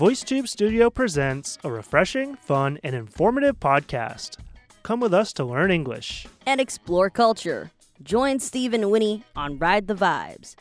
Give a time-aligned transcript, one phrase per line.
[0.00, 4.38] VoiceTube Studio presents a refreshing, fun, and informative podcast.
[4.82, 7.70] Come with us to learn English and explore culture.
[8.02, 10.56] Join Steve and Winnie on Ride the Vibes.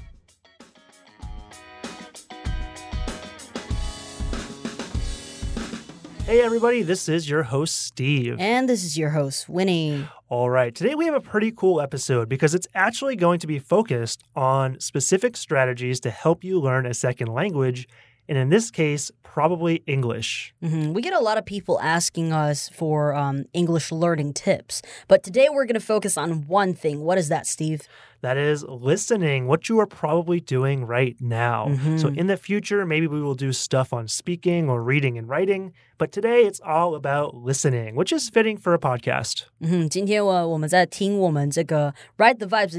[6.25, 8.35] Hey, everybody, this is your host, Steve.
[8.41, 10.05] And this is your host, Winnie.
[10.27, 13.57] All right, today we have a pretty cool episode because it's actually going to be
[13.57, 17.87] focused on specific strategies to help you learn a second language
[18.29, 20.53] and in this case, probably English.
[20.63, 20.93] Mm-hmm.
[20.93, 25.49] We get a lot of people asking us for um, English learning tips, but today
[25.49, 27.01] we're going to focus on one thing.
[27.01, 27.81] What is that, Steve?
[28.21, 31.67] that is listening, what you are probably doing right now.
[31.69, 31.97] Mm-hmm.
[31.97, 35.73] So in the future, maybe we will do stuff on speaking or reading and writing.
[35.97, 39.45] But today it's all about listening, which is fitting for a podcast.
[39.61, 39.79] Mm-hmm.
[39.79, 42.75] 嗯，今天我我们在听我们这个 Ride the Vibes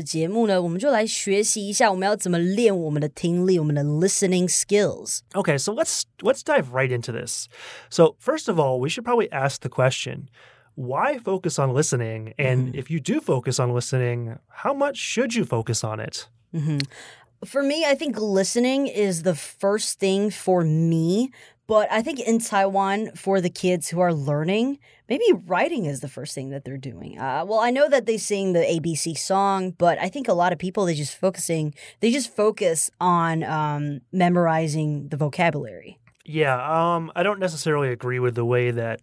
[4.01, 5.23] listening skills.
[5.35, 7.49] Okay, so let's let's dive right into this.
[7.89, 10.29] So first of all, we should probably ask the question
[10.81, 12.33] why focus on listening?
[12.39, 12.79] And mm-hmm.
[12.79, 16.29] if you do focus on listening, how much should you focus on it?
[16.55, 16.79] Mm-hmm.
[17.45, 21.31] For me, I think listening is the first thing for me.
[21.67, 26.09] But I think in Taiwan, for the kids who are learning, maybe writing is the
[26.09, 27.17] first thing that they're doing.
[27.17, 30.53] Uh, well, I know that they sing the ABC song, but I think a lot
[30.53, 36.01] of people they just focusing they just focus on um, memorizing the vocabulary.
[36.25, 39.01] Yeah, um, I don't necessarily agree with the way that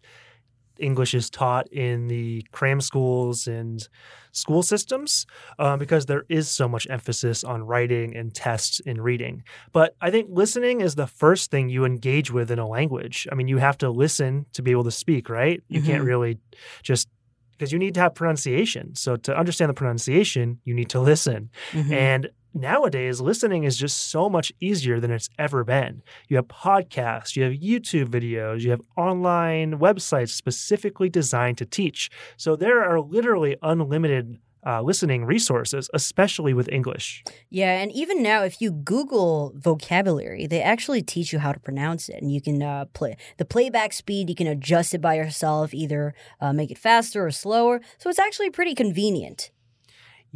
[0.79, 3.87] English is taught in the cram schools and
[4.31, 5.25] school systems
[5.59, 9.43] um, because there is so much emphasis on writing and tests and reading.
[9.73, 13.27] But I think listening is the first thing you engage with in a language.
[13.31, 15.61] I mean, you have to listen to be able to speak, right?
[15.67, 15.89] You mm-hmm.
[15.89, 16.39] can't really
[16.83, 17.09] just
[17.57, 18.95] because you need to have pronunciation.
[18.95, 21.49] So to understand the pronunciation, you need to listen.
[21.71, 21.93] Mm-hmm.
[21.93, 26.01] And nowadays listening is just so much easier than it's ever been.
[26.27, 32.09] You have podcasts, you have YouTube videos, you have online websites specifically designed to teach.
[32.35, 37.23] So there are literally unlimited uh, listening resources, especially with English.
[37.49, 42.09] Yeah, and even now, if you Google vocabulary, they actually teach you how to pronounce
[42.09, 44.29] it, and you can uh, play the playback speed.
[44.29, 47.79] You can adjust it by yourself, either uh, make it faster or slower.
[47.97, 49.51] So it's actually pretty convenient.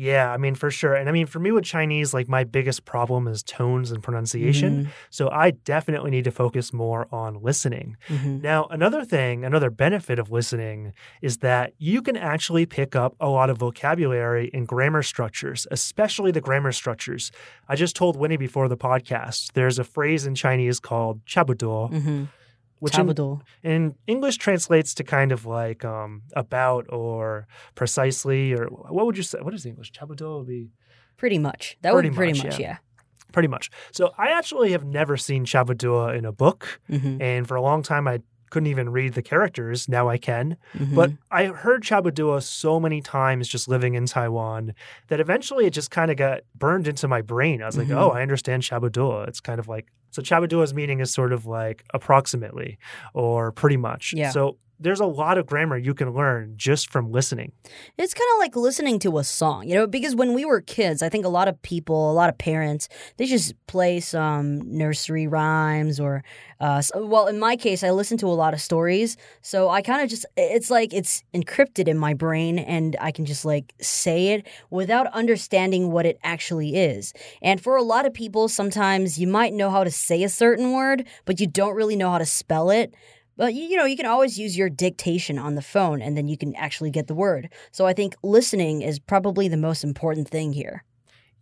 [0.02, 0.96] Yeah, I mean, for sure.
[0.96, 4.86] And I mean, for me with Chinese, like my biggest problem is tones and pronunciation.
[4.86, 4.92] Mm-hmm.
[5.12, 7.98] So I definitely need to focus more on listening.
[8.08, 8.42] Mm-hmm.
[8.42, 13.30] Now, another thing, another benefit of listening is that you can actually pick up a
[13.30, 17.32] lot of vocabulary and grammar structures, especially the grammar structures.
[17.70, 21.92] I just told Winnie before the podcast, there's a phrase in Chinese called chabuduo.
[21.92, 22.24] Mm-hmm
[22.82, 29.06] which in, in, English translates to kind of like um, about or precisely or what
[29.06, 29.38] would you say?
[29.40, 29.92] What is English?
[29.92, 30.72] Chabuduo would be
[31.16, 31.78] pretty much.
[31.84, 32.68] That pretty would be pretty much, much yeah.
[32.70, 32.78] yeah.
[33.32, 33.70] Pretty much.
[33.92, 37.22] So I actually have never seen Chabuduo in a book, mm-hmm.
[37.22, 39.90] and for a long time I couldn't even read the characters.
[39.90, 40.58] Now I can.
[40.78, 40.96] Mm-hmm.
[40.96, 44.76] But I heard Chabuduo so many times just living in Taiwan
[45.08, 47.64] that eventually it just kind of got burned into my brain.
[47.64, 47.92] I was mm-hmm.
[47.92, 49.28] like, oh, I understand Chabuduo.
[49.28, 52.78] It's kind of like, so Chabuduo's meaning is sort of like approximately
[53.14, 54.14] or pretty much.
[54.16, 54.30] Yeah.
[54.30, 57.52] So there's a lot of grammar you can learn just from listening.
[57.98, 61.02] It's kind of like listening to a song, you know, because when we were kids,
[61.02, 65.28] I think a lot of people, a lot of parents, they just play some nursery
[65.28, 66.24] rhymes or,
[66.60, 69.18] uh, well, in my case, I listen to a lot of stories.
[69.42, 73.26] So I kind of just, it's like it's encrypted in my brain and I can
[73.26, 77.14] just like say it without understanding what it actually is.
[77.42, 80.72] And for a lot of people, sometimes you might know how to say a certain
[80.72, 82.94] word, but you don't really know how to spell it.
[83.38, 86.38] But you know, you can always use your dictation on the phone and then you
[86.38, 87.50] can actually get the word.
[87.72, 90.84] So I think listening is probably the most important thing here.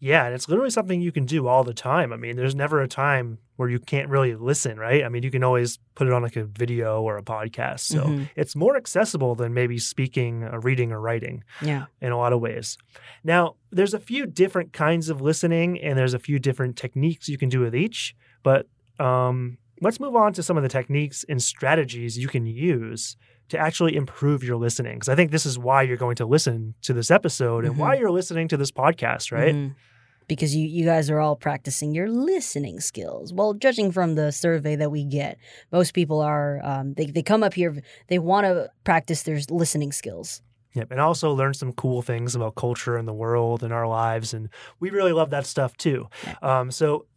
[0.02, 2.14] Yeah, and it's literally something you can do all the time.
[2.14, 5.04] I mean, there's never a time where you can't really listen, right?
[5.04, 7.82] I mean, you can always put it on like a video or a podcast.
[7.82, 8.24] So mm-hmm.
[8.38, 11.44] it's more accessible than maybe speaking, or reading, or writing.
[11.62, 11.88] Yeah.
[12.00, 12.78] In a lot of ways.
[13.26, 17.38] Now, there's a few different kinds of listening and there's a few different techniques you
[17.38, 18.68] can do with each, but
[19.00, 23.16] um, let's move on to some of the techniques and strategies you can use
[23.50, 24.96] to actually improve your listening.
[24.96, 27.82] Because I think this is why you're going to listen to this episode and mm-hmm.
[27.82, 29.54] why you're listening to this podcast, right?
[29.56, 29.74] Mm-hmm.
[30.28, 33.34] Because you, you guys are all practicing your listening skills.
[33.34, 35.40] Well, judging from the survey that we get,
[35.72, 39.92] most people are, um, they, they come up here, they want to practice their listening
[39.92, 40.44] skills.
[40.76, 44.36] Yep, and also learn some cool things about culture and the world and our lives,
[44.36, 44.50] and
[44.80, 46.08] we really love that stuff too.
[46.44, 47.08] Um, so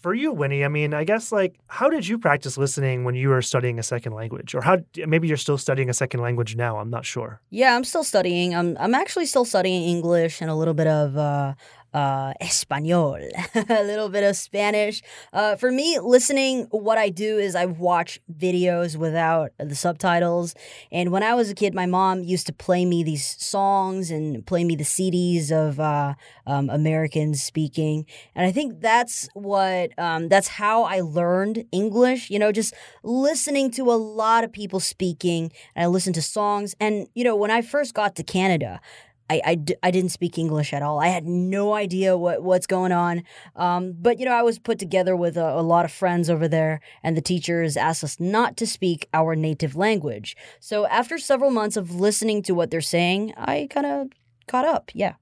[0.00, 3.28] for you, Winnie, I mean, I guess like how did you practice listening when you
[3.28, 6.78] were studying a second language, or how maybe you're still studying a second language now?
[6.78, 7.40] I'm not sure.
[7.50, 8.54] Yeah, I'm still studying.
[8.54, 11.54] I'm I'm actually still studying English and a little bit of uh,
[11.92, 13.16] uh, Espanol,
[13.54, 15.02] a little bit of Spanish.
[15.32, 20.54] Uh, for me, listening, what I do is I watch videos without the subtitles.
[20.92, 24.46] And when I was a kid, my mom used to play me these songs and
[24.46, 26.14] play me the CDs of uh,
[26.46, 28.06] um, Americans speaking.
[28.34, 33.70] And I think that's what, um, that's how I learned English, you know, just listening
[33.72, 35.50] to a lot of people speaking.
[35.74, 36.74] And I listened to songs.
[36.78, 38.80] And, you know, when I first got to Canada,
[39.30, 40.98] I, I, d- I didn't speak English at all.
[40.98, 43.22] I had no idea what, what's going on.
[43.54, 46.48] Um, but, you know, I was put together with a, a, lot of friends over
[46.48, 50.36] there, and the teachers asked us not to speak our native language.
[50.58, 54.08] So after several months of listening to what they're saying, I kind of
[54.48, 54.90] caught up.
[54.94, 55.14] Yeah.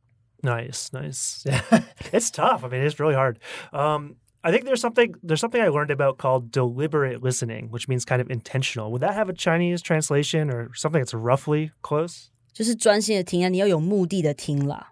[0.43, 1.45] Nice, nice.
[1.47, 1.83] Yeah,
[2.13, 2.65] it's tough.
[2.65, 3.39] I mean, it's really hard.
[3.73, 8.05] Um, I think there's something there's something I learned about called deliberate listening, which means
[8.05, 8.93] kind of intentional.
[8.93, 12.31] Would that have a Chinese translation or something that's roughly close?
[12.58, 14.90] 就是专心的听啊，你要有目的的听啦。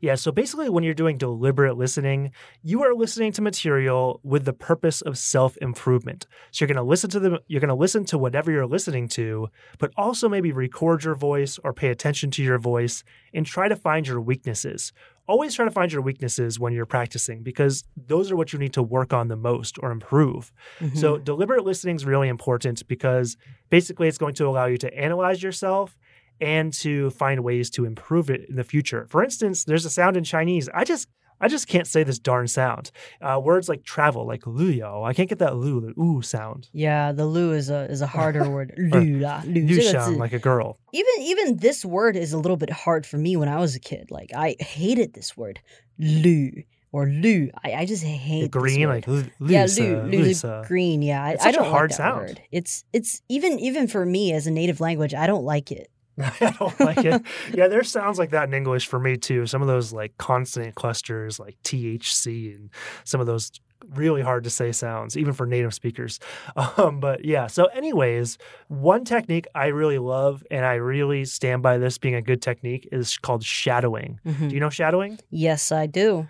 [0.00, 2.30] Yeah, so basically, when you're doing deliberate listening,
[2.62, 6.28] you are listening to material with the purpose of self improvement.
[6.52, 9.08] So you're going to listen to the you're going to listen to whatever you're listening
[9.08, 9.48] to,
[9.80, 13.02] but also maybe record your voice or pay attention to your voice
[13.34, 14.92] and try to find your weaknesses.
[15.26, 18.72] Always try to find your weaknesses when you're practicing because those are what you need
[18.74, 20.52] to work on the most or improve.
[20.78, 20.96] Mm-hmm.
[20.96, 23.36] So deliberate listening is really important because
[23.68, 25.98] basically it's going to allow you to analyze yourself
[26.41, 29.05] and to find ways to improve it in the future.
[29.09, 30.69] For instance, there's a sound in Chinese.
[30.73, 31.07] I just
[31.43, 32.91] I just can't say this darn sound.
[33.21, 36.69] Uh, words like travel, like luyo, I can't get that lu, the ooh sound.
[36.71, 38.73] Yeah, the lu is a is a harder word.
[38.77, 40.79] Lu la, lu sound like a girl.
[40.93, 43.79] Even even this word is a little bit hard for me when I was a
[43.79, 44.09] kid.
[44.09, 45.59] Like I hated this word,
[45.99, 46.51] lu
[46.93, 47.49] or lu.
[47.61, 51.01] I, I just hate the green, like lu, yeah, lu, lu green.
[51.01, 52.19] Yeah, I, I don't hard like that sound.
[52.21, 52.41] word.
[52.51, 55.89] It's it's even even for me as a native language, I don't like it.
[56.41, 57.21] I don't like it.
[57.53, 59.45] Yeah, there's sounds like that in English for me too.
[59.47, 62.69] Some of those like consonant clusters, like THC, and
[63.03, 63.51] some of those
[63.95, 66.19] really hard to say sounds, even for native speakers.
[66.77, 68.37] Um, but yeah, so, anyways,
[68.67, 72.87] one technique I really love and I really stand by this being a good technique
[72.91, 74.19] is called shadowing.
[74.25, 74.47] Mm-hmm.
[74.47, 75.19] Do you know shadowing?
[75.29, 76.27] Yes, I do.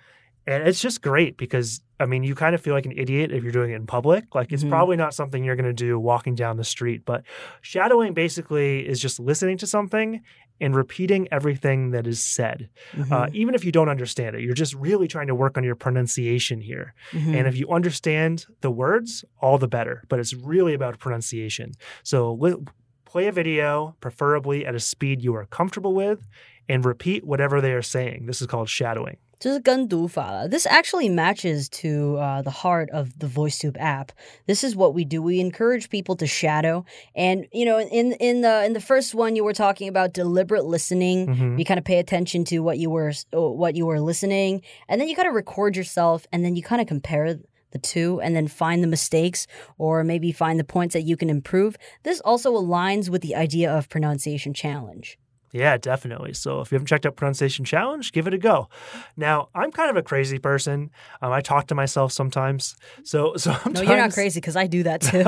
[0.48, 3.44] And it's just great because I mean, you kind of feel like an idiot if
[3.44, 4.36] you're doing it in public.
[4.36, 4.72] Like, it's mm-hmm.
[4.72, 7.06] probably not something you're going to do walking down the street.
[7.06, 7.24] But
[7.62, 10.22] shadowing basically is just listening to something
[10.60, 13.14] and repeating everything that is said, uh, mm-hmm.
[13.14, 14.42] uh, even if you don't understand it.
[14.42, 16.94] You're just really trying to work on your pronunciation here.
[17.12, 17.36] Mm-hmm.
[17.36, 20.04] And if you understand the words, all the better.
[20.10, 21.72] But it's really about pronunciation.
[22.04, 22.64] So, li-
[23.06, 26.28] play a video, preferably at a speed you are comfortable with,
[26.68, 28.26] and repeat whatever they are saying.
[28.26, 29.18] This is called shadowing.
[29.43, 30.49] 就是跟读法了.
[30.49, 34.11] This actually matches to uh, the heart of the VoiceTube app.
[34.47, 35.23] This is what we do.
[35.23, 36.85] We encourage people to shadow,
[37.15, 40.65] and you know, in in the in the first one, you were talking about deliberate
[40.65, 41.29] listening.
[41.29, 41.59] Mm-hmm.
[41.59, 45.09] You kind of pay attention to what you were what you were listening, and then
[45.09, 47.39] you kind of record yourself, and then you kind of compare
[47.71, 51.29] the two and then find the mistakes or maybe find the points that you can
[51.29, 51.77] improve.
[52.03, 55.19] This also aligns with the idea of pronunciation challenge.
[55.54, 56.34] Yeah, definitely.
[56.34, 58.70] So if you haven't checked out Pronunciation Challenge, give it a go.
[59.16, 60.90] Now, I'm kind of a crazy person.
[61.22, 62.76] Um, I talk to myself sometimes.
[63.04, 63.76] So sometimes...
[63.76, 65.24] No, you're not crazy because I do that too.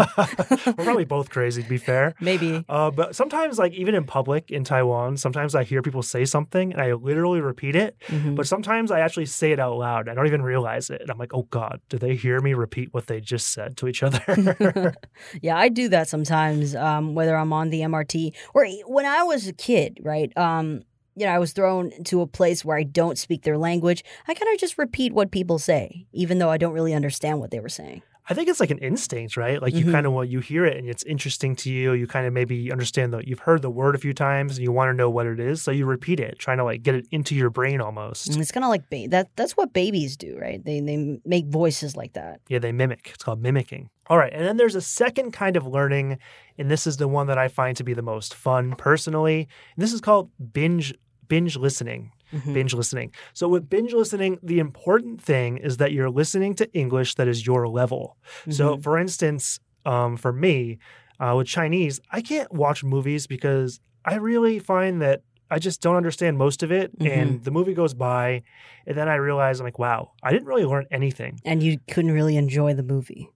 [0.76, 2.16] We're probably both crazy, to be fair.
[2.20, 2.66] Maybe.
[2.68, 6.74] Uh, but sometimes, like even in public in Taiwan, sometimes I hear people say something
[6.74, 7.96] and I literally repeat it.
[8.08, 8.34] Mm-hmm.
[8.34, 10.10] But sometimes I actually say it out loud.
[10.10, 11.02] I don't even realize it.
[11.02, 13.88] And I'm like, oh God, do they hear me repeat what they just said to
[13.88, 14.96] each other?
[15.42, 19.48] yeah, I do that sometimes, um, whether I'm on the MRT or when I was
[19.48, 20.15] a kid, right?
[20.16, 20.38] Right?
[20.38, 20.84] Um,
[21.16, 24.04] you know, I was thrown to a place where I don't speak their language.
[24.28, 27.52] I kind of just repeat what people say, even though I don't really understand what
[27.52, 28.02] they were saying.
[28.28, 29.62] I think it's like an instinct, right?
[29.62, 29.92] Like you mm-hmm.
[29.92, 31.94] kind of want you hear it and it's interesting to you.
[31.94, 34.72] You kind of maybe understand that you've heard the word a few times and you
[34.72, 37.08] want to know what it is, so you repeat it, trying to like get it
[37.12, 38.28] into your brain almost.
[38.28, 39.30] And it's kind of like ba- that.
[39.36, 40.64] That's what babies do, right?
[40.64, 42.42] They they make voices like that.
[42.48, 43.12] Yeah, they mimic.
[43.14, 43.90] It's called mimicking.
[44.08, 46.20] All right, and then there's a second kind of learning,
[46.58, 49.48] and this is the one that I find to be the most fun personally.
[49.78, 50.94] This is called binge
[51.28, 52.54] binge listening mm-hmm.
[52.54, 53.14] binge listening.
[53.34, 57.46] So, with binge listening, the important thing is that you're listening to English that is
[57.46, 58.18] your level.
[58.42, 58.52] Mm-hmm.
[58.52, 60.80] So, for instance, um, for me,
[61.20, 65.96] uh, with Chinese, I can't watch movies because I really find that I just don't
[65.96, 66.98] understand most of it.
[66.98, 67.20] Mm-hmm.
[67.20, 68.44] And the movie goes by,
[68.86, 71.40] and then I realize I'm like, wow, I didn't really learn anything.
[71.46, 73.30] And you couldn't really enjoy the movie.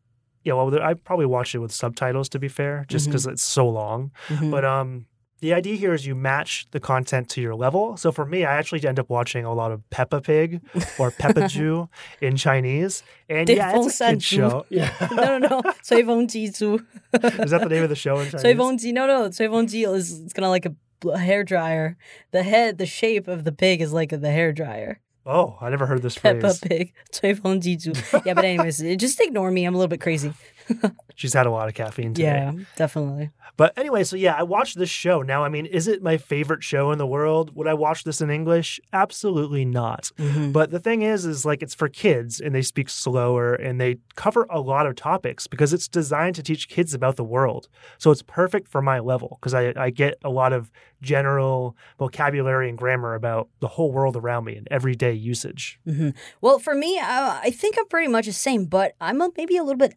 [0.43, 3.33] Yeah, well, I probably watched it with subtitles to be fair, just because mm-hmm.
[3.33, 4.11] it's so long.
[4.29, 4.51] Mm-hmm.
[4.51, 5.05] But um,
[5.40, 7.98] the idea here is you match the content to your level.
[7.98, 10.62] So for me, I actually end up watching a lot of Peppa Pig
[10.98, 11.88] or Peppa Ju
[12.22, 13.02] in Chinese.
[13.28, 14.64] And yeah, it's a kid show.
[14.70, 14.90] Yeah.
[15.12, 15.62] no, no, no.
[15.82, 16.76] 吹风机猪.
[17.12, 18.40] is that the name of the show in Chinese?
[18.40, 18.92] 吹风机.
[18.92, 19.28] No, no.
[19.28, 21.96] 吹风机 is it's kind of like a hair dryer.
[22.30, 25.00] The head, the shape of the pig is like the hair dryer.
[25.26, 26.60] Oh, I never heard this Peppa phrase.
[26.60, 27.92] Pig, 吹风机组.
[28.24, 29.66] yeah, but anyways, just ignore me.
[29.66, 30.32] I'm a little bit crazy.
[31.19, 32.49] She's had a lot of caffeine today.
[32.55, 33.31] Yeah, definitely.
[33.57, 35.21] But anyway, so yeah, I watched this show.
[35.21, 37.53] Now, I mean, is it my favorite show in the world?
[37.57, 38.79] Would I watch this in English?
[38.93, 40.11] Absolutely not.
[40.17, 40.53] Mhm.
[40.53, 43.97] But the thing is, is like it's for kids and they speak slower and they
[44.15, 47.67] cover a lot of topics because it's designed to teach kids about the world.
[47.97, 50.71] So it's perfect for my level because I, I get a lot of
[51.01, 55.79] general vocabulary and grammar about the whole world around me and everyday usage.
[55.83, 59.29] hmm Well, for me, uh, I think I'm pretty much the same, but I'm a,
[59.35, 59.95] maybe a little bit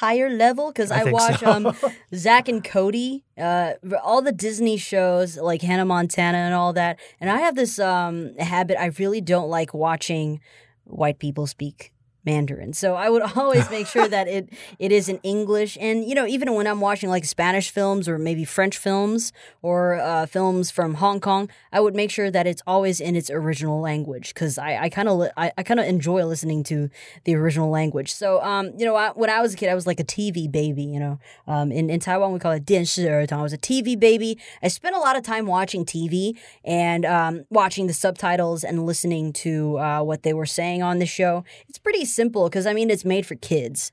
[0.00, 1.50] higher level because I, think watch so.
[1.50, 1.76] um,
[2.14, 6.98] Zack and Cody, uh, all the Disney shows like Hannah Montana and all that.
[7.20, 8.80] And I have this um, habit.
[8.80, 10.40] I really don't like watching
[10.84, 11.92] white people speak
[12.25, 12.73] Mandarin.
[12.73, 15.77] So I would always make sure that it it is in English.
[15.81, 19.95] And you know, even when I'm watching like Spanish films or maybe French films or
[19.99, 23.81] uh, films from Hong Kong, I would make sure that it's always in its original
[23.81, 26.89] language because I I kind of li- I, I kind of enjoy listening to
[27.23, 28.13] the original language.
[28.13, 30.51] So um you know I, when I was a kid, I was like a TV
[30.51, 30.83] baby.
[30.83, 33.39] You know, um in in Taiwan we call it 电视儿童.
[33.39, 34.37] I was a TV baby.
[34.61, 39.33] I spent a lot of time watching TV and um, watching the subtitles and listening
[39.33, 41.43] to uh, what they were saying on the show.
[41.67, 43.92] It's pretty simple because I mean it's made for kids.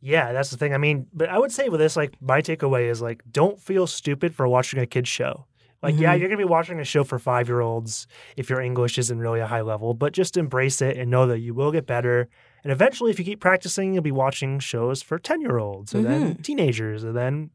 [0.00, 0.74] Yeah, that's the thing.
[0.74, 3.86] I mean, but I would say with this, like, my takeaway is like, don't feel
[3.86, 5.46] stupid for watching a kid's show.
[5.80, 6.18] Like, yeah, Mhm.
[6.20, 9.18] you're going to be watching a show for five year olds if your English isn't
[9.18, 12.28] really a high level, but just embrace it and know that you will get better.
[12.64, 16.04] And eventually, if you keep practicing, you'll be watching shows for 10 year olds and
[16.04, 17.50] then teenagers and then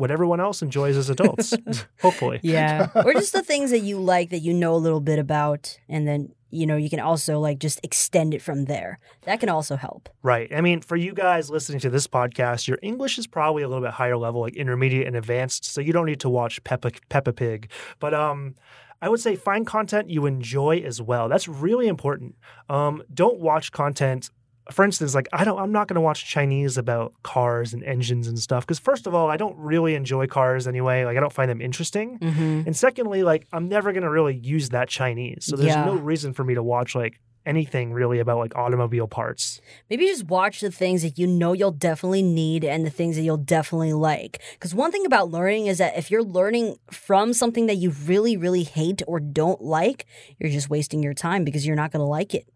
[0.00, 1.54] what everyone else enjoys as adults,
[2.00, 2.40] hopefully.
[2.42, 5.78] Yeah, or just the things that you like that you know a little bit about,
[5.88, 8.98] and then you know you can also like just extend it from there.
[9.24, 10.08] That can also help.
[10.22, 10.50] Right.
[10.54, 13.84] I mean, for you guys listening to this podcast, your English is probably a little
[13.84, 17.32] bit higher level, like intermediate and advanced, so you don't need to watch Peppa Peppa
[17.32, 17.70] Pig.
[17.98, 18.54] But um
[19.02, 21.28] I would say find content you enjoy as well.
[21.28, 22.36] That's really important.
[22.68, 24.30] Um don't watch content
[24.70, 28.26] for instance, like I don't I'm not going to watch Chinese about cars and engines
[28.26, 31.04] and stuff because first of all, I don't really enjoy cars anyway.
[31.04, 32.18] Like I don't find them interesting.
[32.18, 32.62] Mm-hmm.
[32.66, 35.44] And secondly, like I'm never going to really use that Chinese.
[35.46, 35.84] So there's Yeah.
[35.84, 39.62] no reason for me to watch like anything really about like automobile parts.
[39.88, 43.22] Maybe just watch the things that you know you'll definitely need and the things that
[43.22, 44.42] you'll definitely like.
[44.52, 48.36] Because one thing about learning is that if you're learning from something that you really,
[48.36, 50.04] really hate or don't like,
[50.38, 52.46] you're just wasting your time because you're not going to like it.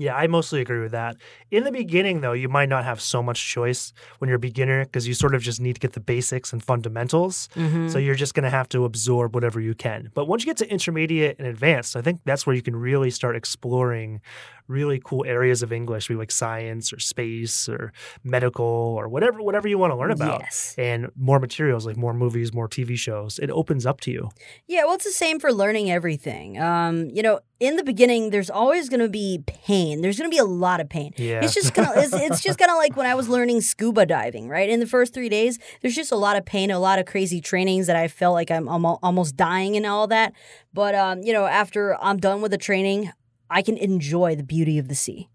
[0.00, 1.16] Yeah, I mostly agree with that.
[1.50, 4.86] In the beginning, though, you might not have so much choice when you're a beginner
[4.86, 7.50] because you sort of just need to get the basics and fundamentals.
[7.54, 7.88] Mm-hmm.
[7.88, 10.10] So you're just going to have to absorb whatever you can.
[10.14, 13.10] But once you get to intermediate and advanced, I think that's where you can really
[13.10, 14.22] start exploring
[14.70, 17.92] really cool areas of English, maybe like science or space or
[18.24, 20.40] medical or whatever whatever you want to learn about.
[20.40, 20.74] Yes.
[20.78, 23.38] And more materials like more movies, more TV shows.
[23.38, 24.30] It opens up to you.
[24.66, 26.60] Yeah, well, it's the same for learning everything.
[26.60, 30.00] Um, you know, in the beginning, there's always going to be pain.
[30.00, 31.12] There's going to be a lot of pain.
[31.16, 31.44] Yeah.
[31.44, 31.92] It's just gonna.
[31.94, 34.48] It's, it's just kind of like when I was learning scuba diving.
[34.48, 37.04] Right in the first three days, there's just a lot of pain, a lot of
[37.04, 40.32] crazy trainings that I felt like I'm almost dying and all that.
[40.72, 43.12] But um, you know, after I'm done with the training,
[43.50, 45.28] I can enjoy the beauty of the sea.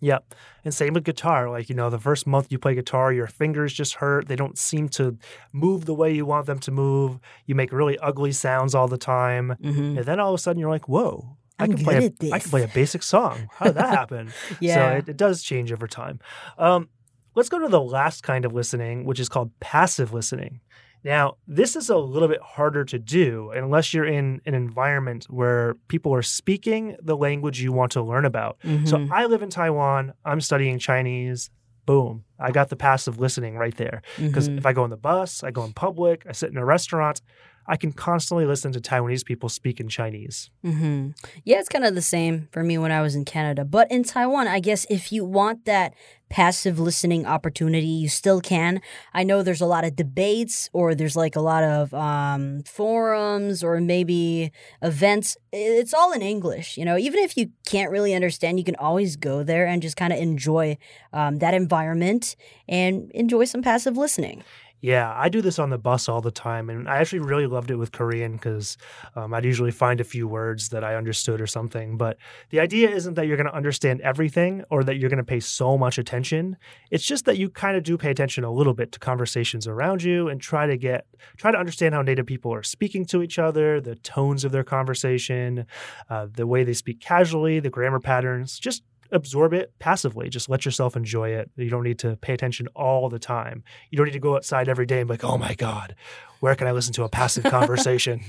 [0.00, 0.34] Yep.
[0.64, 1.48] And same with guitar.
[1.48, 4.26] Like, you know, the first month you play guitar, your fingers just hurt.
[4.26, 5.16] They don't seem to
[5.52, 7.20] move the way you want them to move.
[7.46, 9.56] You make really ugly sounds all the time.
[9.62, 9.98] Mm-hmm.
[9.98, 12.32] And then all of a sudden you're like, whoa, I can play a.
[12.32, 13.48] I can play a basic song.
[13.52, 14.32] How did that happen?
[14.58, 14.74] Yeah.
[14.74, 16.18] So it, it does change over time.
[16.58, 16.88] Um,
[17.36, 20.60] let's go to the last kind of listening, which is called passive listening.
[21.04, 25.74] Now, this is a little bit harder to do unless you're in an environment where
[25.88, 28.58] people are speaking the language you want to learn about.
[28.84, 29.10] So Mhm.
[29.10, 30.12] I live in Taiwan.
[30.24, 31.50] I'm studying Chinese.
[31.86, 32.24] Boom.
[32.38, 34.02] I got the passive listening right there.
[34.16, 34.58] Because Mhm.
[34.58, 37.20] if I go on the bus, I go in public, I sit in a restaurant,
[37.66, 40.50] I can constantly listen to Taiwanese people speak in Chinese.
[40.62, 41.10] hmm
[41.44, 43.64] Yeah, it's kind of the same for me when I was in Canada.
[43.64, 45.94] But in Taiwan, I guess if you want that
[46.28, 48.80] passive listening opportunity, you still can.
[49.12, 53.62] I know there's a lot of debates or there's like a lot of um, forums
[53.62, 54.50] or maybe
[54.80, 55.36] events.
[55.52, 56.78] It's all in English.
[56.78, 59.96] You know, even if you can't really understand, you can always go there and just
[59.96, 60.78] kind of enjoy
[61.12, 62.34] um, that environment
[62.66, 64.42] and enjoy some passive listening.
[64.82, 67.70] Yeah, I do this on the bus all the time, and I actually really loved
[67.70, 68.76] it with Korean because
[69.14, 71.96] um, I'd usually find a few words that I understood or something.
[71.96, 72.16] But
[72.50, 75.38] the idea isn't that you're going to understand everything or that you're going to pay
[75.38, 76.56] so much attention.
[76.90, 80.02] It's just that you kind of do pay attention a little bit to conversations around
[80.02, 83.38] you and try to get try to understand how native people are speaking to each
[83.38, 85.64] other, the tones of their conversation,
[86.10, 88.58] uh, the way they speak casually, the grammar patterns.
[88.58, 88.82] Just
[89.12, 90.28] absorb it passively.
[90.28, 91.50] Just let yourself enjoy it.
[91.56, 93.62] You don't need to pay attention all the time.
[93.90, 95.94] You don't need to go outside every day and be like, oh my God,
[96.40, 98.22] where can I listen to a passive conversation?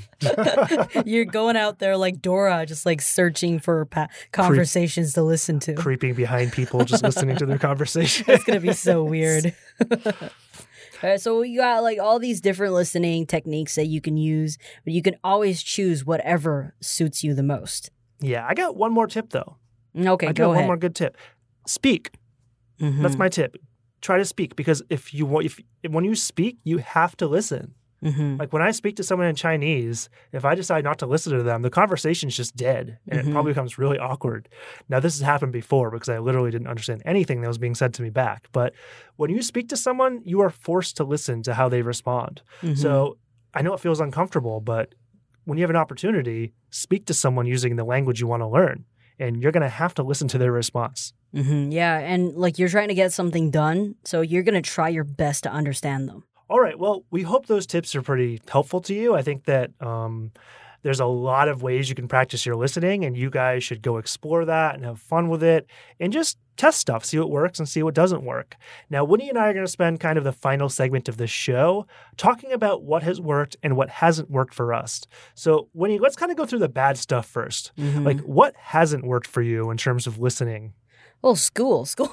[1.05, 5.59] You're going out there like Dora, just like searching for pa- conversations Creep, to listen
[5.61, 5.73] to.
[5.73, 8.25] Creeping behind people, just listening to their conversation.
[8.27, 9.55] it's going to be so weird.
[11.01, 14.93] Right, so you got like all these different listening techniques that you can use, but
[14.93, 17.89] you can always choose whatever suits you the most.
[18.21, 19.57] Yeah, I got one more tip though.
[19.95, 20.61] Okay, I go got ahead.
[20.61, 21.17] one more good tip.
[21.67, 22.11] Speak.
[22.79, 23.01] Mm-hmm.
[23.03, 23.55] That's my tip.
[24.01, 25.59] Try to speak because if you want, if
[25.89, 27.73] when you speak, you have to listen.
[28.03, 28.35] Mm-hmm.
[28.37, 31.41] Like when I speak to someone in Chinese, if I decide not to listen to
[31.43, 33.29] them, the conversation's just dead and Mhm.
[33.29, 34.49] it probably becomes really awkward.
[34.89, 37.93] Now, this has happened before because I literally didn't understand anything that was being said
[37.93, 38.49] to me back.
[38.51, 38.73] But
[39.15, 42.41] when you speak to someone, you are forced to listen to how they respond.
[42.61, 42.77] Mhm.
[42.77, 43.17] So
[43.53, 44.95] I know it feels uncomfortable, but
[45.45, 48.83] when you have an opportunity, speak to someone using the language you want to learn.
[49.19, 51.13] And you're going to have to listen to their response.
[51.35, 51.71] Mhm.
[51.73, 55.41] yeah, and like you're trying to get something done, so you're gonna try your best
[55.43, 56.23] to understand them.
[56.47, 56.77] All right.
[56.77, 59.15] Well, we hope those tips are pretty helpful to you.
[59.15, 60.31] I think that um,
[60.83, 63.97] there's a lot of ways you can practice your listening, and you guys should go
[63.97, 65.65] explore that and have fun with it
[65.99, 68.55] and just test stuff, see what works and see what doesn't work.
[68.89, 71.31] Now, Winnie and I are going to spend kind of the final segment of this
[71.31, 75.01] show talking about what has worked and what hasn't worked for us.
[75.33, 78.05] So, Winnie, let's kind of go through the bad stuff 1st Mhm.
[78.05, 80.73] Like, what hasn't worked for you in terms of listening?
[81.23, 82.09] Well, school, school,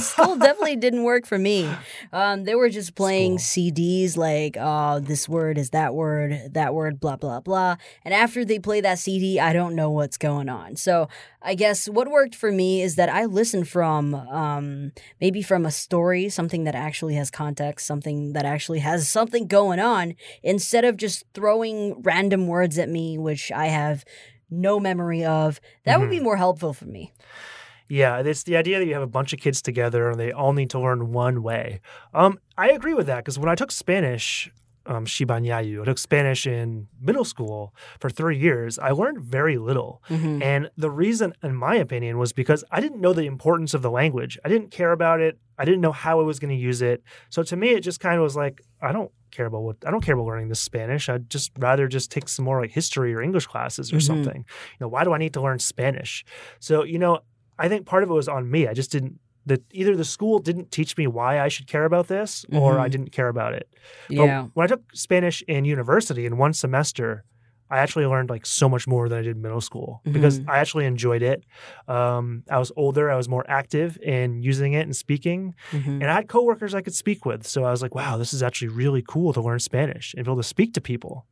[0.00, 1.70] school definitely didn't work for me.
[2.10, 6.98] Um, they were just playing CDs like, "Oh, this word is that word, that word,
[6.98, 10.76] blah blah blah." And after they play that CD, I don't know what's going on.
[10.76, 11.10] So
[11.42, 15.70] I guess what worked for me is that I listen from um, maybe from a
[15.70, 20.96] story, something that actually has context, something that actually has something going on, instead of
[20.96, 24.02] just throwing random words at me, which I have
[24.48, 25.60] no memory of.
[25.84, 27.12] That would be more helpful for me.
[27.88, 30.52] Yeah, it's the idea that you have a bunch of kids together and they all
[30.52, 31.80] need to learn one way.
[32.12, 34.50] Um, I agree with that because when I took Spanish,
[34.86, 38.78] um, Shibanyayu, I took Spanish in middle school for three years.
[38.78, 40.42] I learned very little, Mhm.
[40.42, 43.90] and the reason, in my opinion, was because I didn't know the importance of the
[43.90, 44.38] language.
[44.44, 45.38] I didn't care about it.
[45.58, 47.02] I didn't know how I was going to use it.
[47.30, 49.90] So to me, it just kind of was like, I don't care about what I
[49.90, 51.08] don't care about learning this Spanish.
[51.08, 54.02] I'd just rather just take some more like history or English classes or Mhm.
[54.02, 54.36] something.
[54.38, 56.24] You know, why do I need to learn Spanish?
[56.60, 57.20] So you know,
[57.58, 58.66] I think part of it was on me.
[58.68, 59.18] I just didn't.
[59.46, 62.88] That either the school didn't teach me why I should care about this, or I
[62.88, 62.90] Mhm.
[62.90, 63.68] didn't care about it.
[64.08, 64.46] But Yeah.
[64.54, 67.22] when I took Spanish in university in one semester,
[67.70, 70.48] I actually learned like so much more than I did in middle school because Mhm.
[70.48, 71.44] I actually enjoyed it.
[71.88, 76.00] Um, I was older, I was more active in using it and speaking, Mhm.
[76.00, 77.46] and I had coworkers I could speak with.
[77.46, 80.30] So I was like, wow, this is actually really cool to learn Spanish and be
[80.30, 81.24] able to speak to people.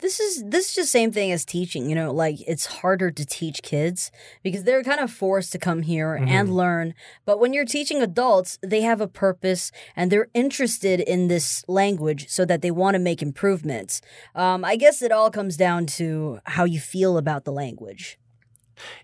[0.00, 1.88] This is this is just same thing as teaching.
[1.88, 4.10] You know, like it's harder to teach kids
[4.42, 6.52] because they're kind of forced to come here and Mhm.
[6.54, 6.94] learn.
[7.24, 12.28] But when you're teaching adults, they have a purpose and they're interested in this language
[12.28, 14.00] so that they want to make improvements.
[14.34, 18.18] Um, I guess it all comes down to how you feel about the language.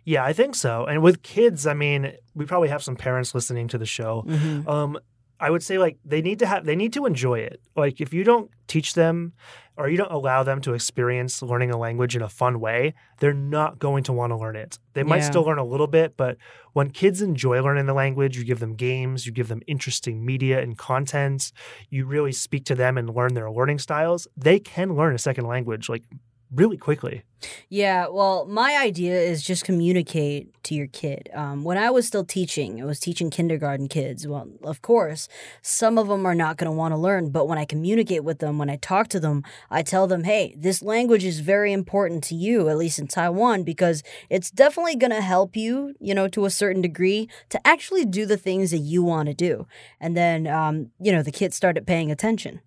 [0.05, 0.85] Yeah, I think so.
[0.85, 4.25] And with kids, I mean, we probably have some parents listening to the show.
[4.27, 4.67] Mhm.
[4.69, 4.99] um
[5.41, 7.61] i would say like they need to have they need to enjoy it.
[7.77, 9.33] Like if you don't teach them
[9.77, 13.33] or you don't allow them to experience learning a language in a fun way they're
[13.35, 14.79] not going to want to learn it.
[14.95, 15.31] They might Yeah.
[15.31, 16.37] still learn a little bit but
[16.75, 20.61] when kids enjoy learning the language you give them games you give them interesting media
[20.61, 21.53] and content
[21.89, 25.47] you really speak to them and learn their learning styles they can learn a second
[25.47, 25.89] language.
[25.89, 26.05] Like
[26.53, 27.23] really quickly
[27.69, 31.31] Yeah, well, my idea is just communicate to your kid.
[31.33, 34.27] Um, when I was still teaching, I was teaching kindergarten kids.
[34.27, 35.29] Well, of course,
[35.63, 38.41] some of them are not going to want to learn, but when I communicate with
[38.41, 42.23] them, when I talk to them, I tell them, hey, this language is very important
[42.25, 46.29] to you, at least in Taiwan, because it's definitely going to help you, you know,
[46.29, 49.67] to a certain degree to actually do the things that you want to do.
[49.99, 52.61] And then, um, you know, the kids started paying attention.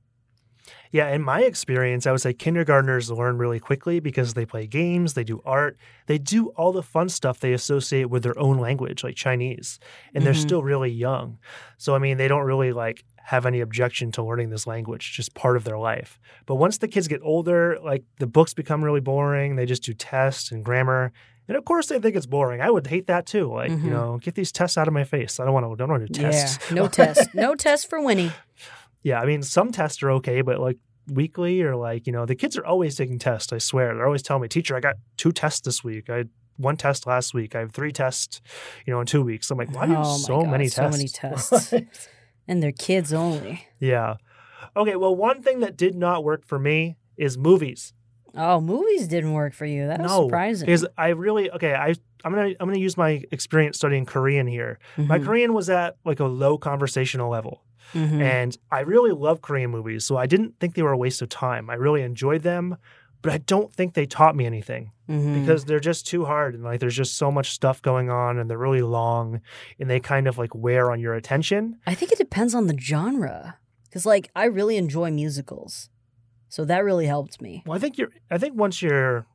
[0.93, 5.15] Yeah, in my experience, I would say kindergartners learn really quickly because they play games,
[5.15, 5.75] they do art,
[6.05, 9.79] they do all the fun stuff they associate with their own language, like Chinese,
[10.13, 10.41] and they're Mhm.
[10.47, 11.39] still really young.
[11.79, 15.33] So, I mean, they don't really like have any objection to learning this language, just
[15.33, 16.19] part of their life.
[16.45, 19.93] But once the kids get older, like the books become really boring, they just do
[19.93, 21.11] tests and grammar.
[21.47, 22.61] And of course, they think it's boring.
[22.61, 23.51] I would hate that too.
[23.51, 23.83] Like, Mhm.
[23.83, 25.39] you know, get these tests out of my face.
[25.39, 25.75] I don't want to.
[25.75, 26.69] Don't want to do tests.
[26.69, 27.33] Yeah, no test.
[27.33, 28.31] No test for Winnie.
[29.03, 32.35] Yeah, I mean, some tests are okay, but like weekly or like, you know, the
[32.35, 33.51] kids are always taking tests.
[33.53, 33.93] I swear.
[33.93, 36.09] They're always telling me, teacher, I got two tests this week.
[36.09, 37.55] I had one test last week.
[37.55, 38.41] I have three tests,
[38.85, 39.51] you know, in two weeks.
[39.51, 40.97] I'm like, why do you have Oh my so God, many so tests?
[40.97, 42.07] many tests.
[42.47, 43.67] and they're kids only.
[43.79, 44.15] yeah.
[44.75, 44.95] Okay.
[44.95, 47.93] Well, one thing that did not work for me is movies.
[48.35, 49.85] Oh, movies didn't work for you.
[49.87, 50.65] That was no, surprising.
[50.65, 51.75] because I really okay.
[51.75, 54.79] I I'm gonna I'm gonna use my experience studying Korean here.
[54.97, 57.61] My Mhm, Korean was at like a low conversational level,
[57.93, 58.21] mhm.
[58.21, 61.29] and I really love Korean movies, so I didn't think they were a waste of
[61.29, 61.69] time.
[61.69, 62.77] I really enjoyed them,
[63.21, 65.39] but I don't think they taught me anything Mhm.
[65.41, 68.49] because they're just too hard and like there's just so much stuff going on and
[68.49, 69.41] they're really long
[69.79, 71.77] and they kind of like wear on your attention.
[71.87, 73.57] I think it depends on the genre.
[73.89, 75.89] Because, like, I really enjoy musicals.
[76.49, 77.61] So that really helped me.
[77.63, 78.09] Well, I think you're.
[78.31, 79.27] I think once you're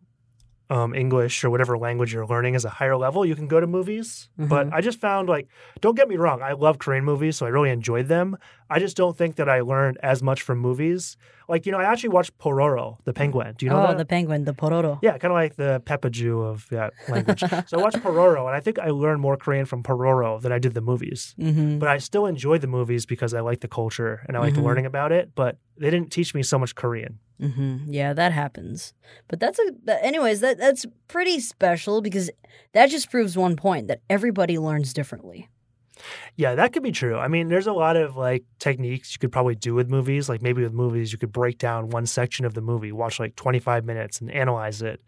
[0.71, 3.67] um, English or whatever language you're learning is a higher level, you can go to
[3.67, 4.29] movies.
[4.37, 4.73] But Mhm.
[4.75, 5.49] I just found like,
[5.81, 8.37] don't get me wrong, I love Korean movies, so I really enjoyed them.
[8.69, 11.17] I just don't think that I learned as much from movies.
[11.49, 13.55] Like, you know, I actually watched Pororo, the penguin.
[13.57, 13.97] Do you know oh, that?
[13.97, 14.99] the penguin, the pororo.
[15.01, 17.41] yeah, kind of like the Peppa Jew of that language.
[17.67, 20.59] so I watched Pororo, and I think I learned more Korean from Pororo than I
[20.59, 21.35] did the movies.
[21.41, 24.57] hmm But I still enjoyed the movies because I like the culture and I liked
[24.59, 24.65] Mhm.
[24.65, 25.31] learning about it.
[25.35, 27.21] But they didn't teach me so much Korean.
[27.41, 28.95] Hmm Yeah, that happens.
[29.29, 30.05] But that's a.
[30.05, 32.31] Anyways, that that's pretty special because
[32.73, 35.49] that just proves one point that everybody learns differently.
[36.37, 37.17] Yeah, that could be true.
[37.19, 40.29] I mean, there's a lot of like techniques you could probably do with movies.
[40.29, 43.35] Like maybe with movies, you could break down one section of the movie, watch like
[43.37, 45.01] 25 minutes and analyze it.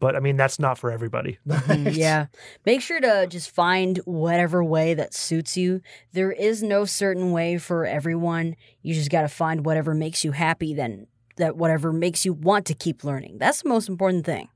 [0.00, 1.38] But I mean, that's not for everybody.
[1.54, 2.26] Mhm, yeah.
[2.66, 5.80] Make sure to just find whatever way that suits you.
[6.12, 8.56] There is no certain way for everyone.
[8.82, 12.66] You just got to find whatever makes you happy, then that whatever makes you want
[12.66, 13.38] to keep learning.
[13.38, 14.48] That's the most important thing.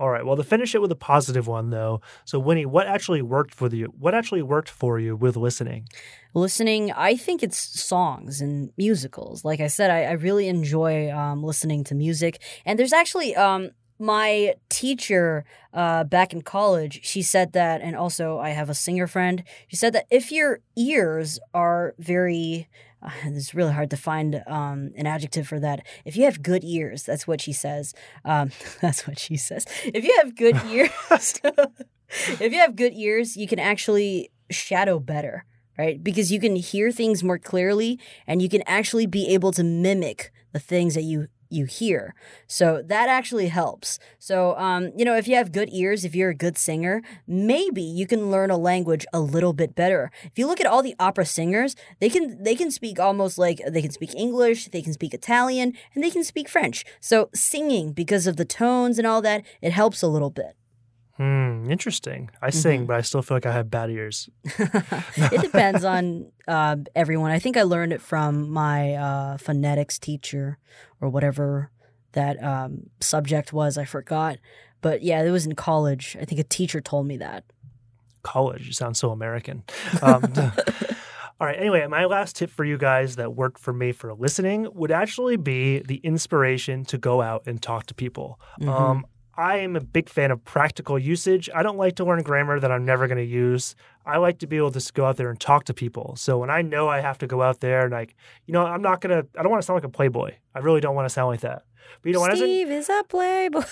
[0.00, 0.26] All right.
[0.26, 2.00] Well, to finish it with a positive one, though.
[2.24, 3.92] So, Winnie, what actually worked for you?
[3.96, 5.88] What actually worked for you with listening?
[6.34, 9.44] Listening, I think it's songs and musicals.
[9.44, 12.42] Like I said, I, I really enjoy um, listening to music.
[12.66, 18.38] And there's actually um, my teacher uh, back in college, she said that, and also
[18.38, 19.44] I have a singer friend.
[19.68, 22.68] She said that if your ears are very,
[23.04, 25.86] uh, it's really hard to find um, an adjective for that.
[26.04, 27.94] If you have good ears, that's what she says.
[28.24, 29.66] Um, that's what she says.
[29.84, 31.40] If you have good ears,
[32.40, 35.44] if you have good ears, you can actually shadow better
[35.76, 36.02] right?
[36.04, 40.30] Because you can hear things more clearly and you can actually be able to mimic
[40.52, 42.14] the things that you you hear.
[42.46, 43.98] So that actually helps.
[44.18, 47.82] So um, you know, if you have good ears, if you're a good singer, maybe
[47.82, 50.10] you can learn a language a little bit better.
[50.24, 53.60] If you look at all the opera singers, they can they can speak almost like
[53.68, 56.84] they can speak English, they can speak Italian, and they can speak French.
[57.00, 60.56] So singing because of the tones and all that, it helps a little bit.
[61.16, 62.30] Hmm, interesting.
[62.42, 62.86] I sing, Mhm.
[62.88, 64.28] but I still feel like I have bad ears.
[64.58, 67.30] it depends on uh, everyone.
[67.30, 70.58] I think I learned it from my uh, phonetics teacher
[71.00, 71.70] or whatever
[72.12, 73.78] that um, subject was.
[73.78, 74.38] I forgot.
[74.80, 76.16] But yeah, it was in college.
[76.20, 77.44] I think a teacher told me that.
[78.22, 78.66] College.
[78.66, 79.62] You sound so American.
[80.02, 80.24] Um,
[81.40, 81.58] all right.
[81.58, 85.36] Anyway, my last tip for you guys that worked for me for listening would actually
[85.36, 88.38] be the inspiration to go out and talk to people.
[88.60, 88.68] Mhm.
[88.68, 91.50] Um, I am a big fan of practical usage.
[91.54, 93.74] I don't like to learn grammar that I'm never going to use.
[94.06, 96.14] I like to be able to just go out there and talk to people.
[96.16, 98.14] So when I know I have to go out there and like,
[98.46, 100.32] you know, I'm not going to, I don't want to sound like a playboy.
[100.54, 101.62] I really don't want to sound like that.
[102.02, 103.62] But you know, when was in, Steve is a playboy.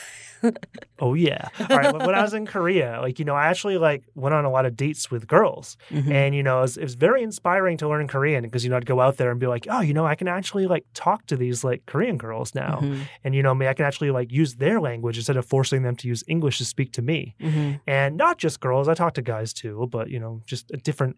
[0.99, 1.49] oh yeah.
[1.71, 1.93] All right.
[1.95, 4.67] when I was in Korea, like, you know, I actually like went on a lot
[4.67, 5.77] of dates with girls.
[5.91, 6.11] Mhm.
[6.11, 8.77] And, you know, it was, it was very inspiring to learn Korean because, you know,
[8.77, 11.27] I'd go out there and be like, oh, you know, I can actually like talk
[11.27, 12.81] to these like Korean girls now.
[12.83, 13.01] Mhm.
[13.25, 15.97] And, you know, me I can actually like use their language instead of forcing them
[15.97, 17.35] to use English to speak to me.
[17.41, 17.81] Mhm.
[17.87, 21.17] And not just girls, I talk to guys too, but, you know, just a different,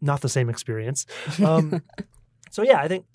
[0.00, 1.06] not the same experience.
[1.44, 1.82] Um,
[2.50, 3.06] so, yeah, I think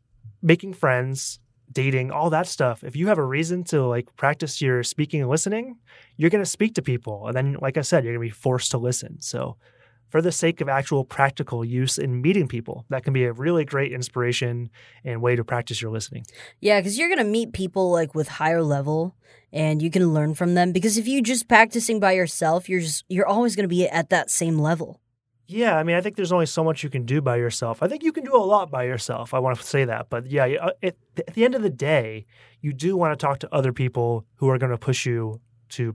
[0.42, 1.40] making friends,
[1.72, 5.30] dating, all that stuff, if you have a reason to like practice your speaking and
[5.30, 5.78] listening,
[6.18, 7.28] you're going to speak to people.
[7.28, 9.22] And then, like I said, you're going to be forced to listen.
[9.22, 9.58] So,
[10.10, 13.66] for the sake of actual practical use in meeting people, that can be a really
[13.66, 14.70] great inspiration
[15.04, 16.26] and way to practice your listening.
[16.62, 19.16] Yeah, because you're gonna meet people like with higher level,
[19.52, 20.72] and you can learn from them.
[20.72, 24.30] Because if you just practicing by yourself, you're just you're always gonna be at that
[24.30, 25.02] same level.
[25.48, 27.84] Yeah, I mean, I think there's only so much you can do by yourself.
[27.84, 29.34] I think you can do a lot by yourself.
[29.34, 32.26] I want to say that, but yeah, uh, it, at the end of the day,
[32.62, 35.94] you do want to talk to other people who are going to push you to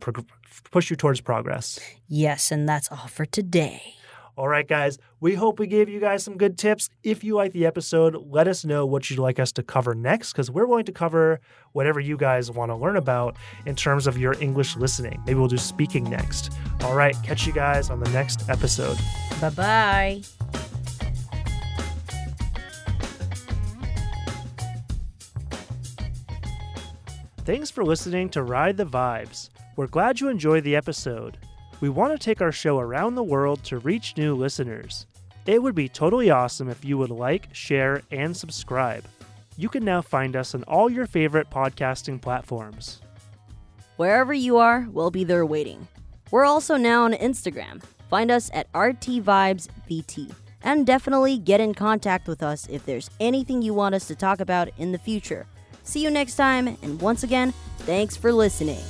[0.70, 1.78] push you towards progress.
[2.08, 3.94] Yes, and that's all for today.
[4.40, 6.88] All right, guys, we hope we gave you guys some good tips.
[7.02, 10.32] If you like the episode, let us know what you'd like us to cover next
[10.32, 11.40] because we're going to cover
[11.72, 15.22] whatever you guys want to learn about in terms of your English listening.
[15.26, 16.54] Maybe we'll do speaking next.
[16.84, 18.96] All right, catch you guys on the next episode.
[19.42, 20.22] Bye bye.
[27.44, 29.50] Thanks for listening to Ride the Vibes.
[29.76, 31.36] We're glad you enjoyed the episode.
[31.80, 35.06] We want to take our show around the world to reach new listeners.
[35.46, 39.04] It would be totally awesome if you would like, share, and subscribe.
[39.56, 43.00] You can now find us on all your favorite podcasting platforms.
[43.96, 45.88] Wherever you are, we'll be there waiting.
[46.30, 47.82] We're also now on Instagram.
[48.08, 50.34] Find us at RTVibesVT.
[50.62, 54.40] And definitely get in contact with us if there's anything you want us to talk
[54.40, 55.46] about in the future.
[55.82, 58.82] See you next time, and once again, thanks for listening.